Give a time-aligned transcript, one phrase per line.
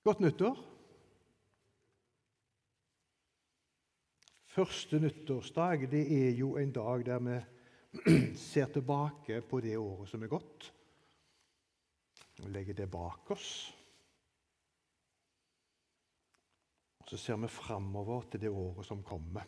[0.00, 0.56] Godt nyttår.
[4.50, 7.34] Første nyttårsdag det er jo en dag der vi
[8.50, 10.70] ser tilbake på det året som er gått,
[12.40, 13.50] og legger det bak oss.
[17.04, 19.44] Så ser vi framover til det året som kommer.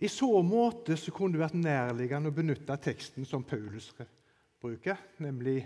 [0.00, 3.90] I så måte så kunne det vært nærliggende å benytte teksten som Paulus
[4.62, 5.58] bruker, nemlig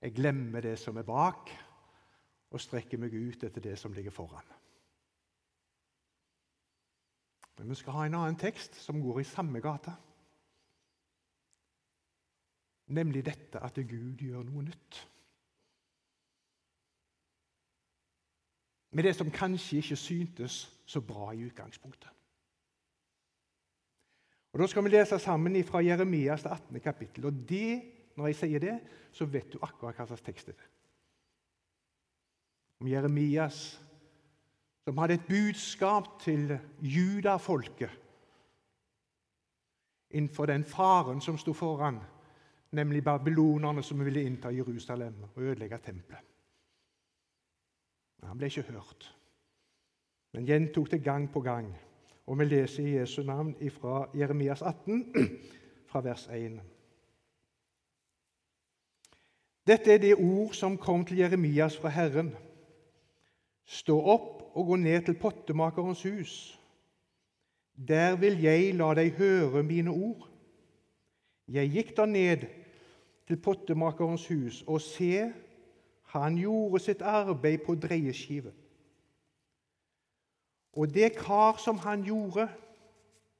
[0.00, 1.50] 'Jeg glemmer det som er bak,
[2.50, 4.52] og strekker meg ut etter det som ligger foran'.
[7.58, 9.94] Men vi skal ha en annen tekst som går i samme gate.
[12.86, 14.98] Nemlig dette at Gud gjør noe nytt.
[18.90, 22.10] Med det som kanskje ikke syntes så bra i utgangspunktet.
[24.52, 26.80] Og Da skal vi lese sammen fra Jeremias 18.
[26.80, 27.26] kapittel.
[27.26, 28.76] Og det, Når jeg sier det,
[29.12, 30.70] så vet du akkurat hva slags tekst det er.
[32.80, 33.60] Om Jeremias
[34.86, 37.90] som hadde et budskap til judafolket
[40.10, 41.98] innenfor den faren som sto foran,
[42.70, 46.22] nemlig babylonerne som ville innta Jerusalem og ødelegge tempelet.
[48.22, 49.16] Han ble ikke hørt,
[50.32, 51.74] men gjentok det gang på gang.
[52.26, 55.14] Og vi leser i Jesu navn fra Jeremias 18,
[55.90, 56.60] fra vers 1.
[59.66, 62.30] Dette er det ord som kom til Jeremias fra Herren.
[63.66, 66.34] Stå opp og gå ned til pottemakerens hus.
[67.76, 70.28] Der vil jeg la deg høre mine ord.
[71.50, 72.46] Jeg gikk da ned
[73.26, 75.32] til pottemakerens hus, og se,
[76.14, 78.52] han gjorde sitt arbeid på dreieskive.
[80.76, 82.46] Og det kar som han gjorde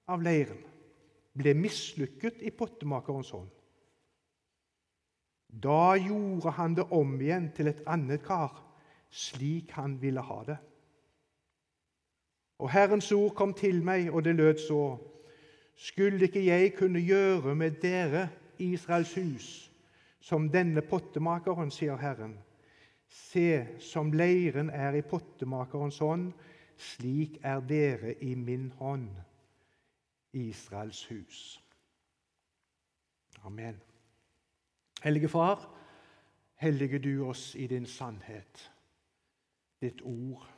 [0.08, 0.58] av leiren,
[1.36, 3.50] ble mislykket i pottemakerens hånd.
[5.48, 8.54] Da gjorde han det om igjen til et annet kar,
[9.10, 10.56] slik han ville ha det.
[12.58, 14.98] Og Herrens ord kom til meg, og det lød så.:
[15.76, 18.28] Skulle ikke jeg kunne gjøre med dere,
[18.58, 19.72] Israels hus,
[20.20, 22.38] som denne pottemakeren, sier Herren.
[23.08, 26.32] Se, som leiren er i pottemakerens hånd,
[26.76, 29.10] slik er dere i min hånd,
[30.32, 31.62] Israels hus.
[33.44, 33.76] Amen.
[35.02, 35.76] Hellige Far,
[36.54, 38.72] hellige du oss i din sannhet.
[39.80, 40.48] Ditt ord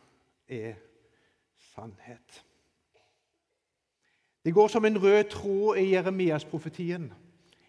[0.48, 0.74] er
[1.56, 2.44] sannhet.
[4.44, 7.12] Det går som en rød tråd i Jeremias-profetien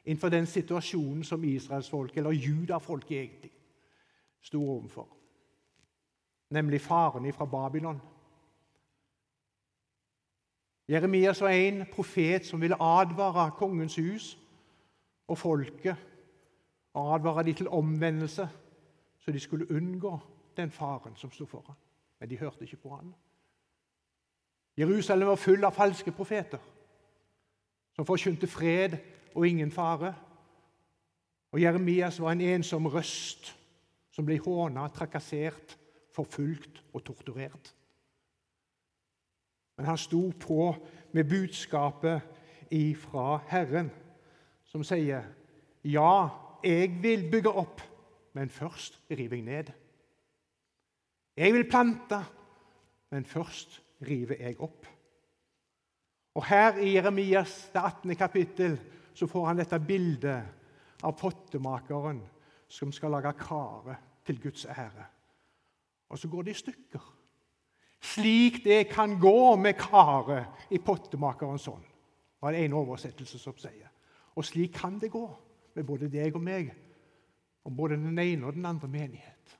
[0.06, 3.52] innenfor den situasjonen som israelsfolket, eller judafolket egentlig,
[4.42, 5.08] sto overfor,
[6.50, 8.02] nemlig faren fra Babylon.
[10.90, 14.40] Jeremias var en profet som ville advare kongens hus
[15.28, 15.96] og folket.
[17.00, 18.50] Og Advare dem til omvendelse,
[19.20, 20.20] så de skulle unngå
[20.58, 21.76] den faren som sto foran.
[22.20, 23.14] Men de hørte ikke på han.
[24.78, 26.60] Jerusalem var full av falske profeter
[27.96, 28.96] som forkynte fred
[29.36, 30.14] og ingen fare.
[31.52, 33.56] Og Jeremias var en ensom røst
[34.16, 35.78] som ble håna, trakassert,
[36.16, 37.74] forfulgt og torturert.
[39.78, 40.76] Men han sto på
[41.12, 42.22] med budskapet
[42.72, 43.92] ifra Herren,
[44.66, 45.24] som sier,
[45.84, 46.30] 'Ja,
[46.64, 47.82] jeg vil bygge opp,
[48.34, 49.74] men først river jeg ned.'
[51.38, 52.26] 'Jeg vil plante,
[53.12, 54.88] men først river jeg opp.'
[56.36, 58.16] Og Her i Jeremias det 18.
[58.16, 58.80] kapittel
[59.14, 60.44] så får han dette bildet
[61.04, 62.22] av pottemakeren
[62.68, 65.06] som skal lage karet til Guds ære.
[66.10, 67.16] Og så går det i stykker.
[68.02, 71.84] Slik det kan gå med karet i pottemakerens hånd,
[72.42, 73.90] var det en oversettelse som sier.
[74.36, 75.26] Og slik kan det gå
[75.76, 76.72] med både deg og meg,
[77.64, 79.58] og både den ene og den andre menighet.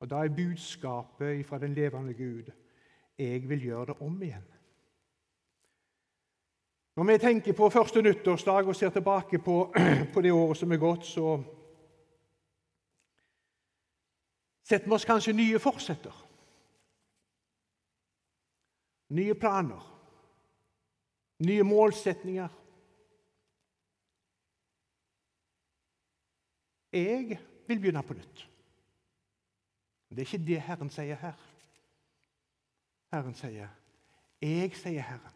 [0.00, 2.50] Og Da er budskapet fra den levende Gud
[3.18, 4.48] jeg vil gjøre det om igjen.
[6.96, 9.74] Når vi tenker på første nyttårsdag og ser tilbake på,
[10.14, 11.42] på det året som er gått, så
[14.64, 16.24] setter vi oss kanskje nye forsetter
[19.14, 19.82] nye planer,
[21.38, 22.48] nye målsetninger.
[26.94, 28.44] Jeg vil begynne på nytt.
[30.10, 31.38] Det er ikke det Herren sier her.
[33.12, 33.68] Herren sier,
[34.42, 35.34] 'Jeg, sier Herren,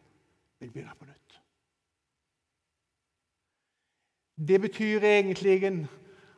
[0.59, 1.39] vil begynne på nytt'.
[4.47, 5.87] Det betyr egentlig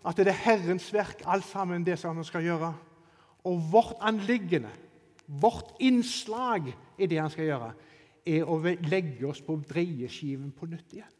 [0.05, 2.77] at det er Herrens verk, alt sammen det som han skal gjøre.
[3.43, 4.69] Og vårt anliggende
[5.31, 7.73] Vårt innslag i det han skal gjøre,
[8.25, 11.13] er å legge oss på dreieskiven på nytt igjen.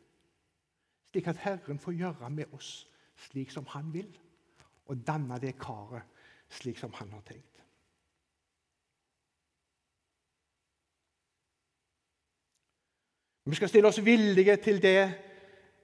[1.12, 2.91] Slik at Herren får gjøre med oss
[3.28, 4.18] slik som han vil.
[4.86, 6.04] og danne det karet
[6.50, 7.64] slik som han har tenkt.
[13.46, 15.14] Vi skal stille oss villige til det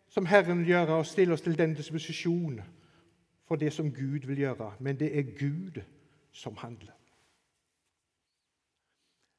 [0.08, 2.62] som Herren vil gjøre, og stille oss til den disposisjon
[3.48, 4.76] for det som Gud vil gjøre.
[4.80, 5.82] Men det er Gud
[6.32, 6.94] som handler.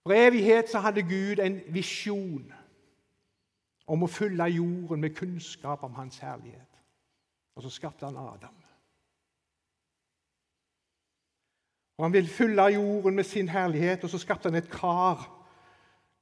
[0.02, 2.52] For evighet så hadde Gud en visjon
[3.86, 6.68] om å fylle jorden med kunnskap om Hans herlighet.
[7.58, 8.54] Og så skapte han Adam.
[11.98, 15.34] Og Han vil fylle jorden med sin herlighet, og så skapte han et kar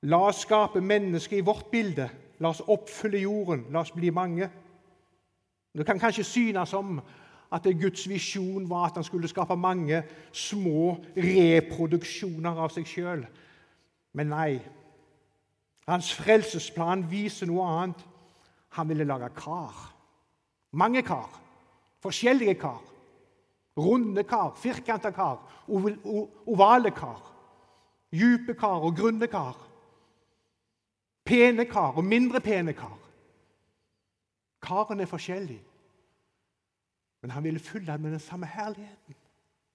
[0.02, 2.08] La oss skape mennesket i vårt bilde.
[2.38, 3.66] La oss oppfylle jorden.
[3.72, 4.48] La oss bli mange.
[5.72, 7.00] Det kan kanskje synes som
[7.52, 13.26] at Guds visjon var at han skulle skape mange små reproduksjoner av seg sjøl.
[14.12, 14.60] Men nei.
[15.88, 18.06] Hans frelsesplan viser noe annet.
[18.78, 19.95] Han ville lage kar.
[20.76, 21.30] Mange kar.
[22.04, 22.82] Forskjellige kar.
[23.76, 25.40] Runde kar, firkanta kar,
[26.46, 27.20] ovale kar.
[28.12, 29.56] Dype kar og grunne kar.
[31.24, 32.98] Pene kar og mindre pene kar.
[34.62, 35.60] Karen er forskjellig.
[37.22, 39.14] Men han ville fylle den med den samme herligheten.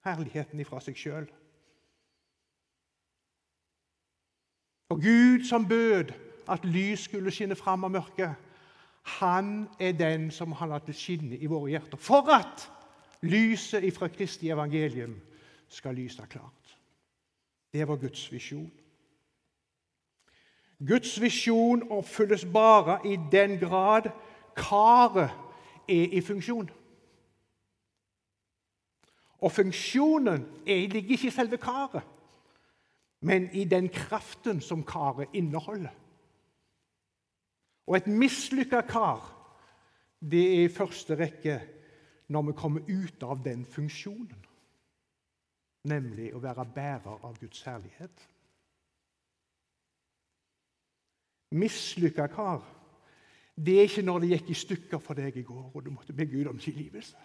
[0.04, 1.28] Herligheten ifra seg sjøl.
[4.90, 6.10] For Gud som bød
[6.48, 8.34] at lys skulle skinne fram av mørket,
[9.02, 11.98] han er den som har latt det skinne i våre hjerter.
[11.98, 12.68] For at
[13.22, 15.16] lyset ifra Kristi evangelium
[15.68, 16.76] skal lyse klart.
[17.72, 18.70] Det var Guds visjon.
[20.86, 24.10] Guds visjon oppfylles bare i den grad
[24.56, 25.30] karet
[25.88, 26.70] er i funksjon.
[29.42, 32.02] Og funksjonen ligger ikke i selve karet,
[33.20, 35.90] men i den kraften som karet inneholder.
[37.92, 39.20] Og et mislykka kar,
[40.24, 41.58] det er i første rekke
[42.32, 44.46] når vi kommer ut av den funksjonen,
[45.92, 48.28] nemlig å være bærer av Guds herlighet.
[51.52, 52.62] mislykka kar,
[53.56, 56.16] det er ikke når det gikk i stykker for deg i går, og du måtte
[56.16, 57.18] be Gud om tilgivelse.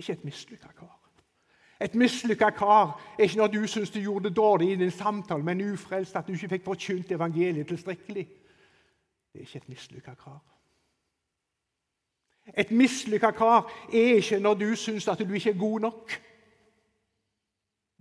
[0.00, 0.99] Ikke et mislykka kar.
[1.80, 5.42] Et mislykka kar er ikke når du syns du gjorde det dårlig i din samtale
[5.42, 8.26] med en ufrelst, at du ikke fikk forkynt evangeliet tilstrekkelig.
[9.32, 10.40] Det er ikke et mislykka kar.
[12.58, 16.20] Et mislykka kar er ikke når du syns at du ikke er god nok.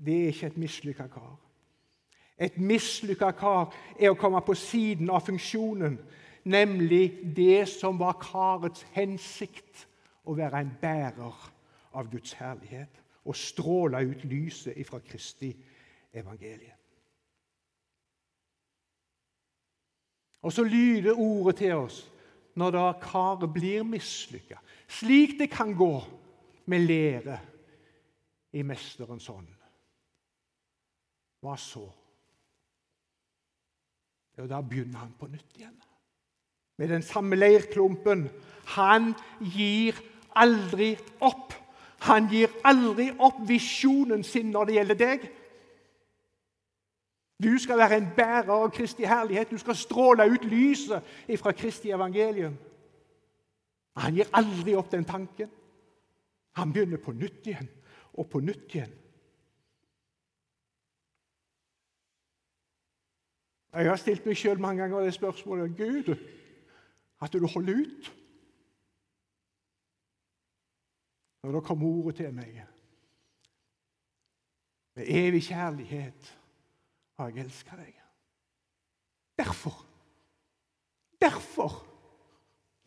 [0.06, 1.36] Det er ikke et mislykka kar.
[2.40, 6.00] Et mislykka kar er å komme på siden av funksjonen,
[6.44, 9.86] nemlig det som var karets hensikt,
[10.26, 11.46] å være en bærer
[11.94, 13.00] av Guds herlighet
[13.30, 15.52] og stråle ut lyset ifra Kristi
[16.14, 16.76] evangeliet.
[20.42, 22.00] Og så lyder ordet til oss
[22.60, 24.58] når da karet blir mislykka,
[24.90, 25.94] slik det kan gå
[26.72, 27.38] med lære
[28.58, 29.48] i Mesterens hånd.
[31.40, 31.86] Hva så?
[34.40, 35.76] Og Da begynner han på nytt igjen.
[36.80, 38.30] Med den samme leirklumpen.
[38.76, 39.12] Han
[39.44, 39.98] gir
[40.32, 41.52] aldri opp.
[42.00, 45.28] Han gir aldri opp visjonen sin når det gjelder deg.
[47.44, 49.52] Du skal være en bærer av Kristi herlighet.
[49.52, 51.04] Du skal stråle ut lyset
[51.40, 52.58] fra Kristi evangelium.
[54.00, 55.52] Han gir aldri opp den tanken.
[56.60, 57.70] Han begynner på nytt igjen
[58.14, 58.96] og på nytt igjen.
[63.74, 66.16] Jeg har stilt meg sjøl mange ganger det spørsmålet Gud,
[67.22, 68.10] at du holder ut.
[71.44, 72.60] Og da kom ordet til meg.
[74.96, 76.38] Med evig kjærlighet
[77.20, 77.94] har jeg elska deg.
[79.40, 79.86] Derfor,
[81.22, 81.78] derfor,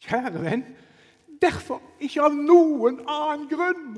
[0.05, 0.65] kjære venn,
[1.41, 3.95] derfor, ikke av noen annen grunn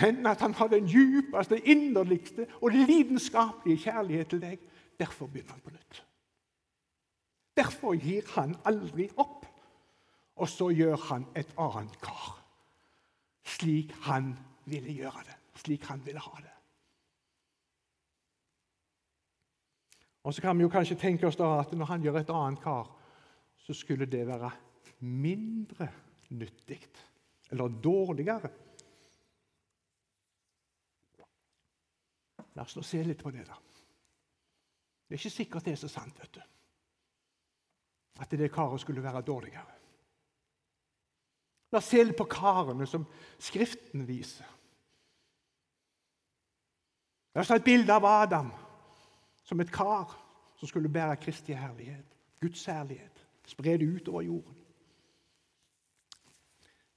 [0.00, 4.62] enn at han har den djupeste, inderligste og lidenskapelige kjærlighet til deg.
[5.00, 6.02] Derfor begynner han på nytt.
[7.56, 9.46] Derfor gir han aldri opp.
[10.40, 12.39] Og så gjør han et annet kar.
[13.44, 14.32] Slik han
[14.64, 15.36] ville gjøre det.
[15.60, 16.56] Slik han ville ha det.
[20.22, 22.60] Og Så kan vi jo kanskje tenke oss da at når han gjør et annet
[22.62, 22.90] kar,
[23.56, 24.50] så skulle det være
[25.00, 25.88] mindre
[26.30, 26.80] nyttig
[27.50, 28.50] eller dårligere.
[32.54, 33.56] La oss nå se litt på det, da.
[35.08, 36.40] Det er ikke sikkert det er så sant, vet du.
[38.20, 39.79] At det karet skulle være dårligere.
[41.70, 43.06] La oss se litt på karene som
[43.40, 44.48] Skriften viser.
[47.34, 48.50] La oss ta et bilde av Adam
[49.46, 50.10] som et kar
[50.58, 52.06] som skulle bære Kristi herlighet,
[52.40, 54.56] Guds herlighet, spre det utover jorden.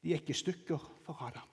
[0.03, 1.47] De gikk i stykker for Adam.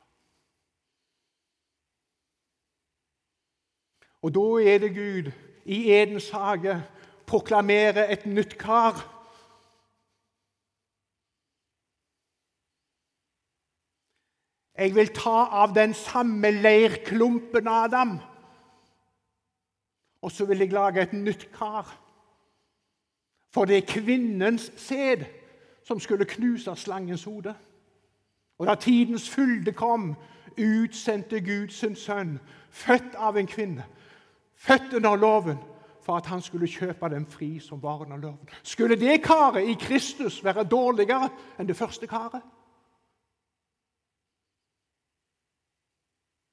[4.23, 5.31] Og da er det Gud
[5.65, 6.75] i Edens hage
[7.27, 8.99] proklamerer et nytt kar.
[14.81, 18.15] Jeg vil ta av den samme leirklumpen, Adam.
[20.23, 21.91] Og så vil jeg lage et nytt kar.
[23.53, 25.27] For det er kvinnens sæd
[25.85, 27.55] som skulle knuse slangens hode.
[28.59, 30.15] Og da tidens fylde kom,
[30.57, 32.39] utsendte Gud sin sønn,
[32.71, 33.85] født av en kvinne,
[34.55, 35.59] født under loven,
[36.03, 38.49] for at han skulle kjøpe dem fri som var under loven.
[38.63, 42.43] Skulle det karet i Kristus være dårligere enn det første karet?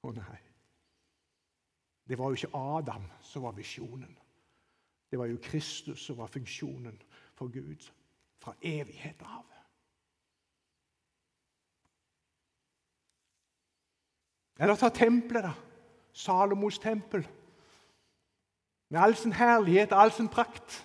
[0.07, 0.37] Å nei.
[2.07, 4.17] Det var jo ikke Adam som var visjonen.
[5.11, 7.01] Det var jo Kristus som var funksjonen
[7.35, 7.91] for Gud
[8.39, 9.45] fra evighet av.
[14.59, 15.53] Eller ta tempelet, da.
[16.13, 17.27] Salomos tempel.
[18.89, 20.83] Med all sin herlighet og all sin prakt.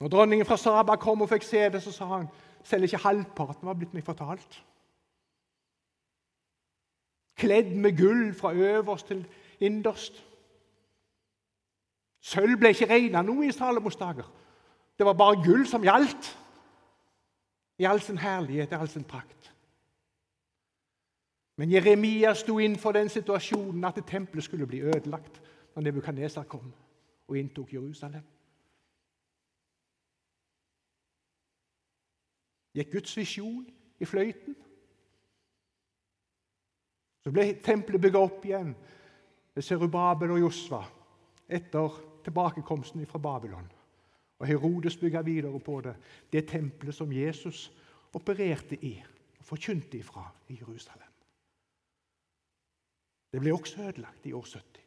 [0.00, 2.28] Når dronningen fra Saba kom og fikk se det, så sa han
[2.64, 4.62] selv ikke halvparten var blitt meg fortalt.
[7.40, 9.24] Kledd med gull fra øverst til
[9.60, 10.18] innerst.
[12.20, 14.26] Sølv ble ikke regna noe i Salomos dager.
[14.98, 16.36] Det var bare gull som gjaldt.
[17.80, 19.54] I all sin herlighet i all sin prakt.
[21.56, 25.40] Men Jeremia sto innenfor den situasjonen at tempelet skulle bli ødelagt
[25.74, 26.72] når Nebukadnesar kom
[27.28, 28.24] og inntok Jerusalem.
[32.74, 33.66] Gikk Guds visjon
[34.00, 34.56] i fløyten?
[37.20, 38.72] Så ble tempelet bygget opp igjen
[39.54, 40.80] ved Serubabel og Josva
[41.50, 43.68] etter tilbakekomsten fra Babylon.
[44.40, 45.94] Og Herodes bygga videre på det,
[46.32, 47.68] det tempelet som Jesus
[48.16, 48.94] opererte i
[49.38, 51.08] og forkynte ifra i Jerusalem.
[53.32, 54.80] Det ble også ødelagt i år 70.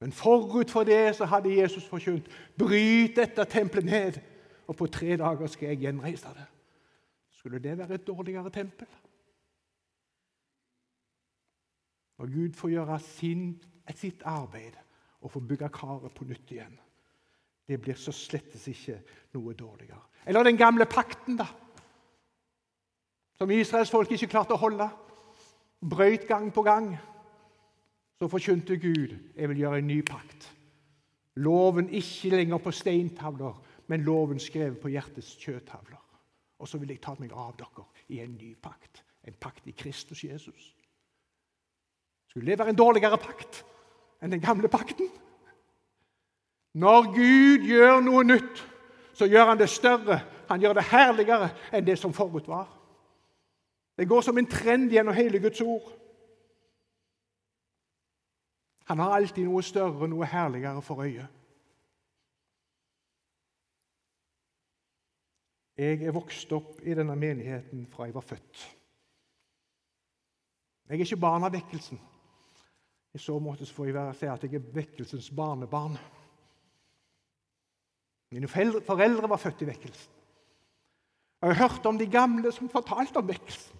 [0.00, 4.18] Men forut for det så hadde Jesus forkynt bryt dette tempelet ned,
[4.66, 6.46] og på tre dager skal jeg gjenreise det.
[7.30, 8.86] Skulle det være et dårligere tempel?
[12.22, 13.46] Når Gud får gjøre sin,
[13.98, 14.76] sitt arbeid
[15.26, 16.76] og få bygge karet på nytt igjen.
[17.66, 19.00] Det blir så slettes ikke
[19.34, 19.98] noe dårligere.
[20.26, 21.48] Eller den gamle pakten, da.
[23.34, 24.86] Som Israels folk ikke klarte å holde.
[25.82, 26.92] Brøyt gang på gang.
[28.20, 30.46] Så forkynte Gud jeg vil gjøre en ny pakt.
[31.42, 33.58] Loven ikke lenger på steintavler,
[33.90, 35.98] men loven skrevet på hjertets kjøttavler.
[36.62, 39.02] Og så vil jeg ta meg av dere i en ny pakt.
[39.26, 40.70] En pakt i Kristus Jesus.
[42.32, 43.60] Skulle det være en dårligere pakt?
[44.22, 45.10] enn den gamle pakten.
[46.78, 48.62] Når Gud gjør noe nytt,
[49.18, 50.22] så gjør han det større.
[50.48, 52.70] Han gjør det herligere enn det som forut var.
[53.98, 55.90] Det går som en trend gjennom hele Guds ord.
[58.88, 61.28] Han har alltid noe større, noe herligere for øyet.
[65.76, 68.64] Jeg er vokst opp i denne menigheten fra jeg var født.
[70.88, 72.00] Jeg er ikke barn av vekkelsen.
[73.14, 75.98] I så måte får jeg være, si at jeg er vekkelsens barnebarn.
[78.32, 80.12] Mine foreldre var født i vekkelsen.
[81.40, 83.78] Og Jeg har hørt om de gamle som fortalte om vekkelsen.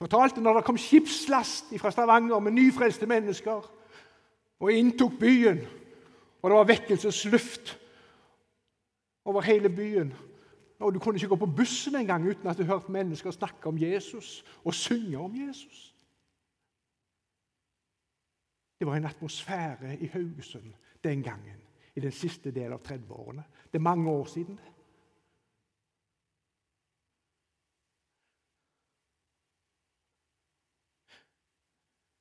[0.00, 3.66] Fortalte når det kom skipslast fra Stavanger med nyfrelste mennesker
[4.60, 5.60] og inntok byen.
[6.42, 7.78] Og det var vekkelsesluft
[9.24, 10.14] over hele byen.
[10.78, 13.78] Og Du kunne ikke gå på bussen engang uten at du hørte mennesker snakke om
[13.78, 15.89] Jesus og synge om Jesus.
[18.80, 20.72] Det var en atmosfære i Haugesund
[21.04, 21.56] den gangen,
[21.94, 23.42] i den siste del av 30-årene.
[23.72, 24.56] Det er mange år siden.
[24.56, 24.72] det.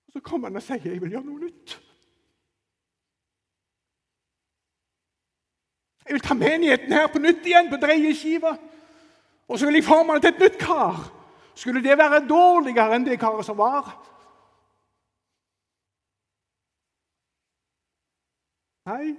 [0.08, 1.80] Og Så kommer han og sier 'jeg vil gjøre noe nytt'.
[6.06, 8.58] Jeg vil ta menigheten her på nytt igjen, på dreieskiva.
[9.48, 11.13] Og så vil jeg forme det til et nytt kar.
[11.56, 14.09] Skulle det være dårligere enn det karet som var?
[18.89, 19.15] Nei.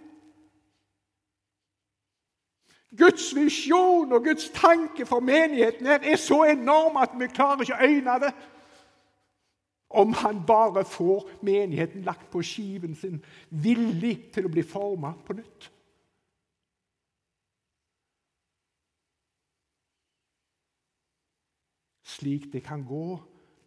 [2.98, 7.76] Guds visjon og Guds tanke for menigheten her er så enorm at vi klarer ikke
[7.78, 8.32] å øyne det.
[9.90, 15.38] Om han bare får menigheten lagt på skiven sin, villig til å bli forma på
[15.38, 15.70] nytt.
[22.10, 23.18] Slik det kan gå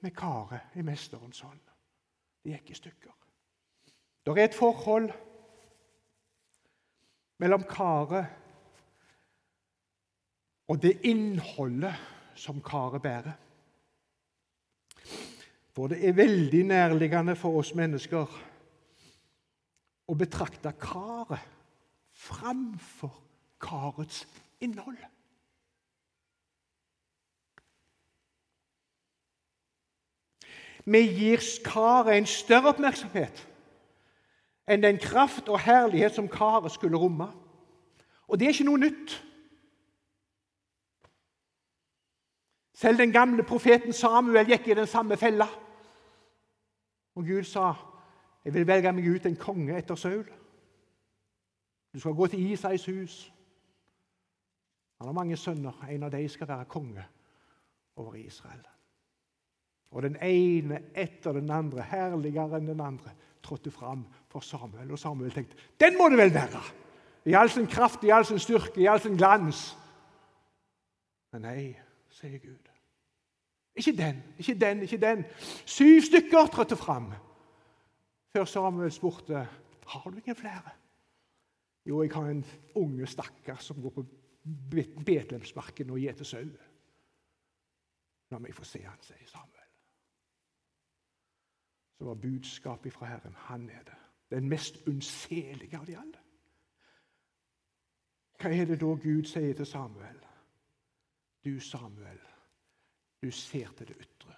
[0.03, 1.59] med karet i Mesterens hånd.
[2.43, 3.13] Det gikk i stykker.
[4.23, 5.11] Det er et forhold.
[7.41, 8.25] Mellom karet
[10.67, 11.95] og det innholdet
[12.39, 13.33] som karet bærer.
[15.73, 18.29] For det er veldig nærliggende for oss mennesker
[20.07, 21.41] å betrakte karet
[22.13, 23.15] framfor
[23.63, 24.23] karets
[24.63, 24.99] innhold.
[30.83, 33.45] Vi gir karet en større oppmerksomhet
[34.67, 37.27] enn den kraft og herlighet som karet skulle romme.
[38.27, 39.17] Og det er ikke noe nytt.
[42.73, 45.47] Selv den gamle profeten Samuel gikk i den samme fella.
[47.15, 47.73] Og Gud sa,
[48.45, 50.33] 'Jeg vil velge meg ut en konge etter Saul.'
[51.93, 53.33] Du skal gå til Isais hus.
[54.97, 55.87] Han har mange sønner.
[55.89, 57.05] En av dem skal være konge
[57.95, 58.67] over Israel.
[59.91, 63.11] Og den ene etter den andre, herligere enn den andre,
[63.43, 64.91] trådte fram for Samuel.
[64.91, 66.63] Og Samuel tenkte den må det vel være!
[67.25, 69.77] I all sin kraft, i all sin styrke, i all sin glans.
[71.31, 71.61] Men nei,
[72.11, 72.71] sier Gud.
[73.75, 75.23] Ikke den, ikke den, ikke den.
[75.65, 77.13] Syv stykker trådte fram.
[78.35, 79.47] Før Samuel spurte
[79.87, 80.75] har du ingen flere.
[81.85, 82.45] Jo, jeg har en
[82.75, 84.05] unge stakkar som går på
[85.05, 86.45] Betlehemsmarken og gjeter sau.
[88.31, 89.62] La meg få se han, sier Samuel
[92.03, 93.95] så var budskapet fra Herren han er det.
[94.29, 96.19] Den mest unnselige av de alle.
[98.41, 100.17] Hva er det da Gud sier til Samuel?
[101.45, 102.19] Du, Samuel,
[103.21, 104.35] du ser til det ytre,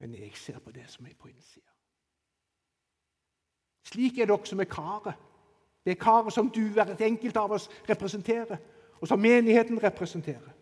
[0.00, 1.72] men jeg ser på det som er på innsida.
[3.88, 5.14] Slik er det også med karet.
[5.86, 8.56] Det karet som du, hver enkelt av oss, representerer,
[9.00, 10.52] og som menigheten representerer.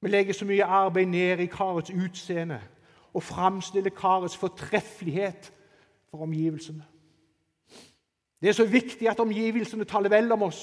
[0.00, 2.62] Vi legger så mye arbeid ned i karets utseende
[3.18, 5.50] og framstille karets fortreffelighet
[6.10, 6.84] for omgivelsene.
[8.38, 10.62] Det er så viktig at omgivelsene taler vel om oss.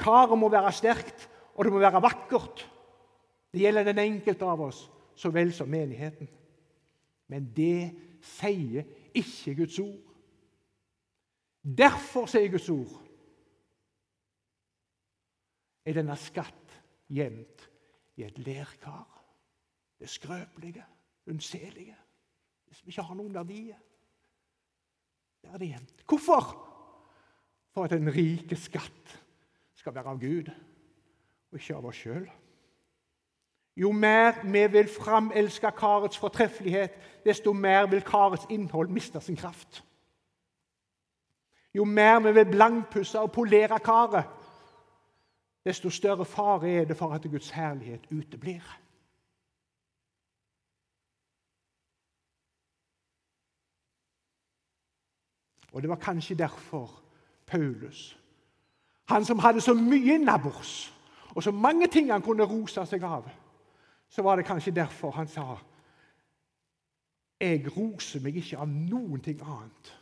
[0.00, 2.64] Karet må være sterkt, og det må være vakkert.
[3.52, 4.86] Det gjelder den enkelte av oss
[5.18, 6.28] så vel som menigheten.
[7.28, 7.90] Men det
[8.24, 10.04] sier ikke Guds ord.
[11.62, 12.94] Derfor, sier Guds ord,
[15.84, 16.78] er denne skatt
[17.12, 17.66] gjemt
[18.16, 19.08] i et lerkar.
[19.98, 20.84] Det skrøpelige
[21.28, 21.96] unnselige,
[22.72, 23.78] som ikke har noen verdier.
[25.42, 25.88] Der er det igjen.
[26.08, 26.50] Hvorfor?
[27.74, 29.14] For at den rike skatt
[29.78, 30.50] skal være av Gud
[31.52, 32.26] og ikke av oss sjøl.
[33.78, 39.84] Jo mer vi vil framelske karets fortreffelighet, desto mer vil karets innhold miste sin kraft.
[41.74, 44.26] Jo mer vi vil blankpusse og polere karet,
[45.64, 48.64] desto større fare er det for at Guds herlighet uteblir.
[55.72, 57.02] Og det var kanskje derfor
[57.46, 58.18] Paulus,
[59.08, 60.94] han som hadde så mye innabords
[61.34, 63.28] og så mange ting han kunne rose seg av,
[64.08, 65.58] så var det kanskje derfor han sa
[67.40, 69.92] Jeg roser meg ikke av noen ting annet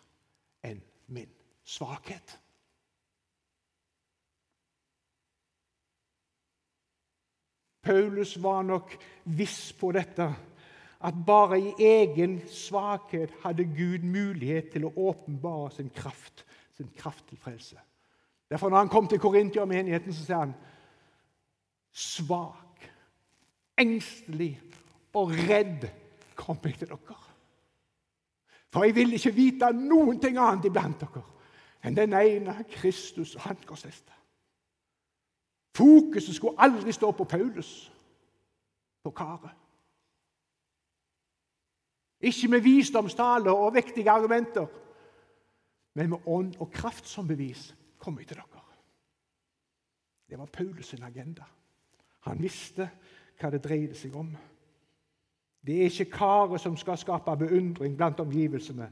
[0.65, 0.79] enn
[1.13, 1.29] min
[1.65, 2.39] svakhet.
[7.83, 10.31] Paulus var nok viss på dette
[11.01, 17.29] at bare i egen svakhet hadde Gud mulighet til å åpenbare sin kraft, sin kraft
[17.29, 17.77] til frelse.
[18.51, 20.55] Derfor Når han kom til Korintia-menigheten, så sier han
[21.93, 22.91] svak,
[23.79, 24.61] engstelig
[25.15, 25.89] og redd
[26.37, 27.17] kom jeg til dere.
[28.73, 31.25] For jeg ville ikke vite noen ting annet iblant dere
[31.87, 34.13] enn den ene Kristus og han korsfesta.
[35.77, 37.93] Fokuset skulle aldri stå på Paulus,
[39.05, 39.66] på karet.
[42.21, 44.67] Ikke med visdomstaler og vektige argumenter,
[45.95, 48.63] men med ånd og kraft som bevis kommer jeg til dere.
[50.31, 51.45] Det var Paulus' sin agenda.
[52.21, 52.91] Han visste
[53.41, 54.33] hva det dreide seg om.
[55.67, 58.91] Det er ikke karet som skal skape beundring blant omgivelsene.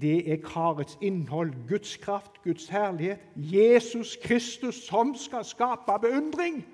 [0.00, 6.64] Det er karets innhold, Guds kraft, Guds herlighet, Jesus Kristus, som skal skape beundring.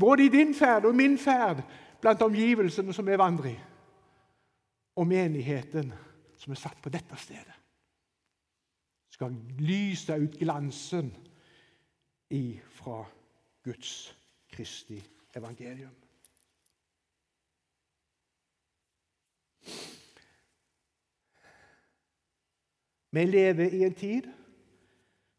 [0.00, 1.62] Både i din ferd og min ferd
[2.00, 3.56] blant omgivelsene som vi vandrer i,
[4.96, 5.92] og menigheten
[6.38, 7.54] som er satt på dette stedet,
[9.10, 11.10] skal lyse ut glansen
[12.30, 13.04] ifra
[13.64, 14.16] Guds
[14.52, 15.02] Kristi
[15.36, 15.94] evangelium.
[23.10, 24.28] Vi lever i en tid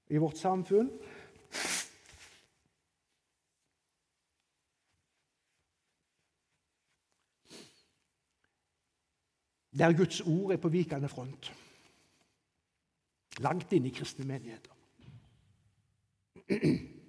[0.09, 0.89] i vårt samfunn
[9.79, 11.53] der Guds ord er på vikende front.
[13.39, 14.75] Langt inn i kristne menigheter.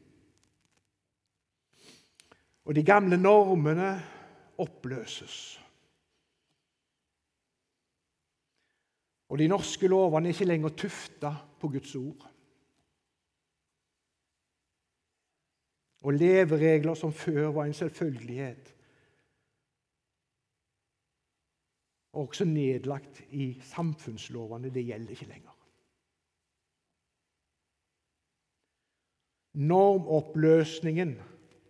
[2.64, 4.02] Og de gamle normene
[4.62, 5.60] oppløses.
[9.30, 12.30] Og de norske lovene er ikke lenger tufta på Guds ord.
[16.02, 18.74] Og leveregler som før var en selvfølgelighet,
[22.12, 25.56] og også nedlagt i samfunnslovene, det gjelder ikke lenger.
[29.52, 31.20] Normoppløsningen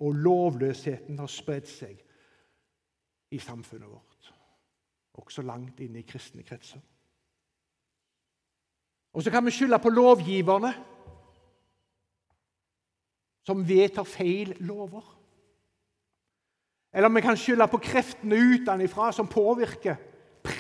[0.00, 2.00] og lovløsheten har spredt seg
[3.30, 4.32] i samfunnet vårt,
[5.20, 6.80] også langt inne i kristne kretser.
[9.12, 10.72] Og så kan vi skylde på lovgiverne,
[13.44, 15.16] som vedtar feil lover.
[16.92, 19.96] Eller vi kan skylde på kreftene utenfra som påvirker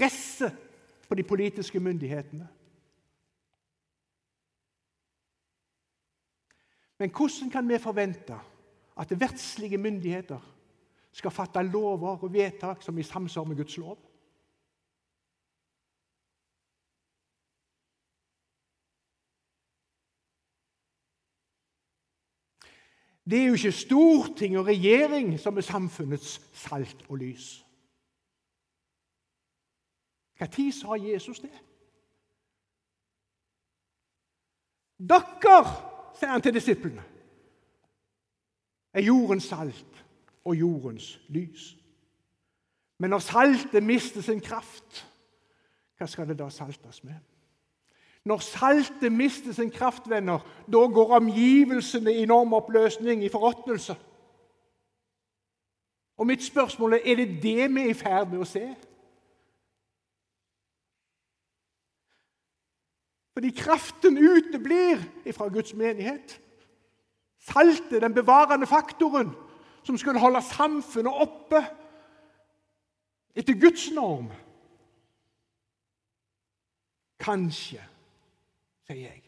[0.00, 0.56] presset
[1.08, 2.48] på de politiske myndighetene.
[6.98, 8.36] Men hvordan kan vi forvente
[8.96, 10.56] at verdslige myndigheter
[11.12, 13.98] skal fatte lover og vedtak som er i samsvar med Guds lov?
[23.30, 27.60] Det er jo ikke storting og regjering som er samfunnets salt og lys.
[30.46, 31.52] Når sa Jesus det?
[35.00, 35.58] Dere,
[36.16, 37.04] sier han til disiplene,
[38.92, 40.04] er jordens salt
[40.44, 41.76] og jordens lys.
[42.98, 45.06] Men når saltet mister sin kraft,
[45.96, 47.16] hva skal det da saltes med?
[48.24, 53.96] Når saltet mister sin kraft, venner, da går omgivelsene i enorm oppløsning, i forråtnelse.
[56.16, 58.66] Og mitt spørsmål er er det det vi er i ferd med å se.
[63.32, 64.98] Fordi kraften uteblir
[65.32, 66.40] fra Guds menighet.
[67.38, 69.30] Saltet, den bevarende faktoren
[69.82, 71.62] som skulle holde samfunnet oppe
[73.34, 74.28] etter Guds norm.
[77.20, 77.82] Kanskje
[78.86, 79.24] sier jeg.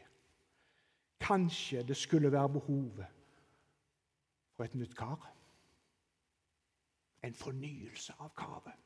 [1.23, 3.07] Kanskje det skulle være behovet
[4.57, 5.29] for et nytt kar.
[7.23, 8.79] En fornyelse av karet.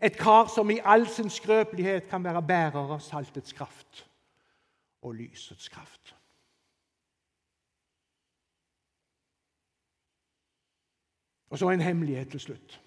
[0.00, 4.06] Et kar som i all sin skrøpelighet kan være bærer av saltets kraft
[5.02, 6.14] og lysets kraft.
[11.52, 12.80] Og så en hemmelighet til slutt.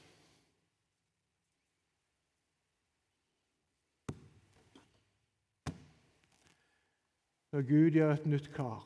[7.56, 8.82] når Gud gjør et nytt kar.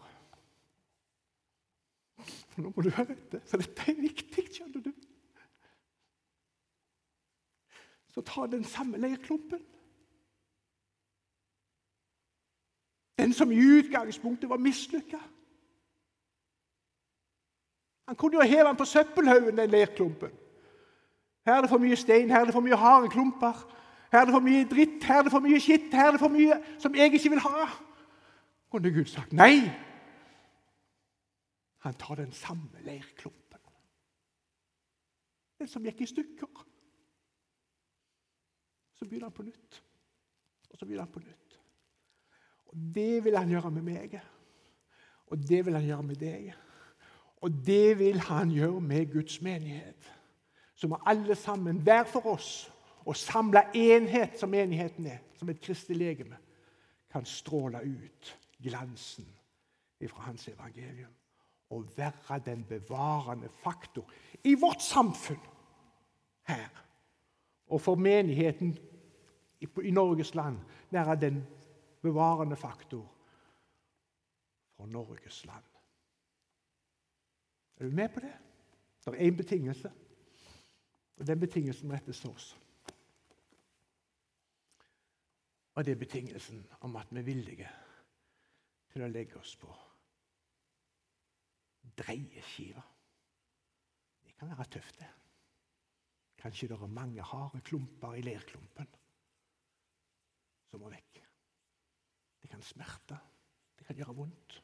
[2.61, 4.91] Nå må du høre etter, for dette er viktig, skjønner du.
[8.09, 9.59] Så ta den samme leirklumpen.
[13.17, 15.19] Den som i utgangspunktet var mislykka.
[18.07, 20.31] Han kunne jo heve den på søppelhaugen, den leirklumpen.
[21.45, 23.75] Her er det for mye stein, her er det for mye harde klumper.
[24.11, 26.19] Her er det for mye dritt, her er det for mye skitt, her er det
[26.19, 27.67] for mye som jeg ikke vil ha
[28.71, 29.69] kunne Gud sagt nei.
[31.77, 33.59] Han tar den samme leirklumpen,
[35.59, 36.65] den som gikk i stykker.
[38.99, 39.83] Så begynner han på nytt,
[40.69, 41.59] og så begynner han på nytt.
[42.69, 44.19] Og Det vil han gjøre med meg,
[45.27, 46.53] og det vil han gjøre med deg.
[47.41, 50.11] Og det vil han gjøre med Guds menighet.
[50.75, 52.71] Så må alle sammen, hver for oss,
[53.05, 56.37] og samle enhet som menigheten er, som et kristelig legeme,
[57.11, 59.27] kan stråle ut glansen
[60.09, 61.13] fra hans evangelium.
[61.69, 64.11] Og være den bevarende faktor
[64.43, 65.41] i vårt samfunn
[66.47, 66.69] her.
[67.67, 68.77] Og for menigheten
[69.59, 70.59] i Norges land
[70.91, 71.41] være den
[72.01, 73.15] bevarende faktor
[74.75, 75.63] for Norges land.
[77.77, 78.33] Er du med på det?
[79.05, 79.91] Det er én betingelse,
[81.17, 82.57] og den betingelsen rettes til oss.
[85.75, 87.69] Og det er betingelsen om at vi er villige
[88.91, 89.71] til å legge oss på
[91.99, 92.83] dreieskiva.
[94.25, 95.07] Det kan være tøft, det.
[96.39, 98.87] Kanskje det er mange harde klumper i lerklumpen
[100.69, 101.21] som må vekk.
[102.41, 103.17] Det kan smerte.
[103.77, 104.59] Det kan gjøre vondt.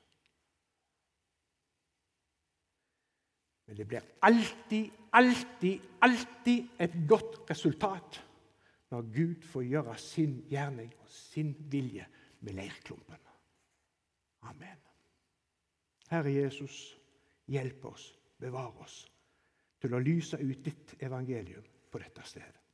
[3.66, 8.22] Men det blir alltid, alltid, alltid et godt resultat
[8.94, 12.06] når Gud får gjøre sin gjerning og sin vilje
[12.46, 13.24] med leirklumpen.
[14.46, 14.78] Amen.
[16.12, 16.94] Herre Jesus,
[17.50, 19.00] hjelp oss, bevare oss
[19.82, 22.65] til å lyse ut ditt evangelium på dette stedet.